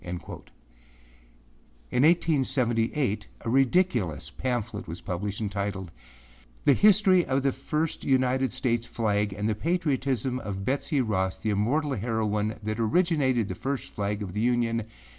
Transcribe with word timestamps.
â 0.03 0.07
In 1.91 2.01
1878, 2.01 3.27
a 3.41 3.49
ridiculous 3.51 4.31
pamphlet 4.31 4.87
was 4.87 4.99
published, 4.99 5.39
entitled 5.39 5.91
âThe 6.65 6.73
History 6.73 7.23
of 7.23 7.43
the 7.43 7.51
First 7.51 8.03
United 8.03 8.51
States 8.51 8.87
Flag 8.87 9.31
and 9.31 9.47
the 9.47 9.53
Patriotism 9.53 10.39
of 10.39 10.65
Betsey 10.65 11.01
Ross, 11.01 11.37
the 11.37 11.51
Immortal 11.51 11.93
Heroine 11.93 12.55
that 12.63 12.79
Originated 12.79 13.47
the 13.47 13.53
First 13.53 13.91
Flag 13.93 14.23
of 14.23 14.33
the 14.33 14.41
Union. 14.41 14.87